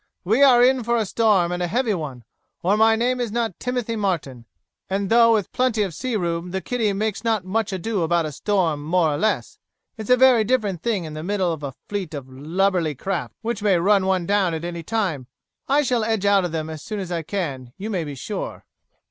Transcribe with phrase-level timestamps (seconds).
[0.23, 2.23] "We are in for a storm, and a heavy one,
[2.63, 4.45] or my name is not Timothy Martin,
[4.89, 8.31] and though with plenty of sea room the Kitty makes not much ado about a
[8.31, 9.59] storm more or less,
[9.97, 13.61] it's a very different thing in the middle of a fleet of lubberly craft, which
[13.61, 15.27] may run one down at any time.
[15.67, 18.65] I shall edge out of them as soon as I can, you may be sure."